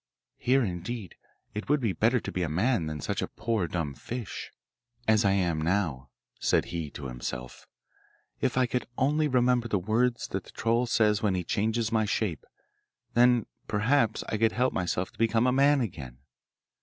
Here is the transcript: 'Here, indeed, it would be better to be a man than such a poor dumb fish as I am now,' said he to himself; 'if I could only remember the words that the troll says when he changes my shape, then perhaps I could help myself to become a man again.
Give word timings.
'Here, 0.39 0.65
indeed, 0.65 1.13
it 1.53 1.69
would 1.69 1.79
be 1.79 1.93
better 1.93 2.19
to 2.21 2.31
be 2.31 2.41
a 2.41 2.49
man 2.49 2.87
than 2.87 3.01
such 3.01 3.21
a 3.21 3.27
poor 3.27 3.67
dumb 3.67 3.93
fish 3.93 4.51
as 5.07 5.23
I 5.23 5.33
am 5.33 5.61
now,' 5.61 6.09
said 6.39 6.65
he 6.73 6.89
to 6.89 7.05
himself; 7.05 7.67
'if 8.39 8.57
I 8.57 8.65
could 8.65 8.87
only 8.97 9.27
remember 9.27 9.67
the 9.67 9.77
words 9.77 10.27
that 10.29 10.43
the 10.45 10.49
troll 10.53 10.87
says 10.87 11.21
when 11.21 11.35
he 11.35 11.43
changes 11.43 11.91
my 11.91 12.05
shape, 12.05 12.45
then 13.13 13.45
perhaps 13.67 14.23
I 14.27 14.37
could 14.37 14.53
help 14.53 14.73
myself 14.73 15.11
to 15.11 15.19
become 15.19 15.45
a 15.45 15.51
man 15.51 15.81
again. 15.81 16.17